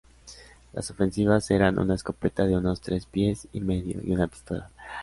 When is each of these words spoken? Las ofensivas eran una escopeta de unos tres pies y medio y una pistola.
Las 0.73 0.89
ofensivas 0.89 1.51
eran 1.51 1.77
una 1.77 1.93
escopeta 1.93 2.47
de 2.47 2.57
unos 2.57 2.81
tres 2.81 3.05
pies 3.05 3.47
y 3.53 3.61
medio 3.61 4.01
y 4.03 4.09
una 4.13 4.25
pistola. 4.27 4.71